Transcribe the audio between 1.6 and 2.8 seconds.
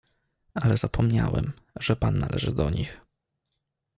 że pan należy do